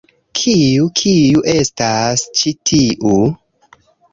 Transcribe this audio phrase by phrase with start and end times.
[0.37, 0.87] Kiu...
[1.01, 3.17] kiu estas ĉi tiu?